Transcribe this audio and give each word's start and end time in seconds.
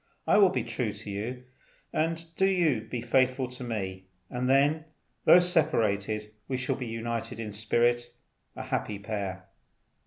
I 0.25 0.37
will 0.39 0.49
be 0.49 0.63
true 0.63 0.93
to 0.93 1.11
you; 1.11 1.43
do 2.35 2.47
you 2.47 2.81
be 2.89 3.03
faithful 3.03 3.47
to 3.49 3.63
me; 3.63 4.05
and 4.31 4.49
then, 4.49 4.85
though 5.25 5.37
separated, 5.37 6.33
we 6.47 6.57
shall 6.57 6.75
be 6.75 6.87
united 6.87 7.39
in 7.39 7.51
spirit, 7.51 8.09
a 8.55 8.63
happy 8.63 8.97
pair. 8.97 9.45